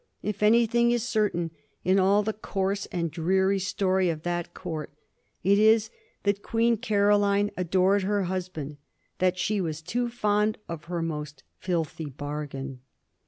[0.23, 1.51] If anything is certain
[1.83, 4.91] in all the coarse and dreary story of that Court,
[5.43, 5.91] it is
[6.23, 8.77] that Queen Caroline adored her husband
[9.19, 12.79] —that she was too fond of her most filthy bargain.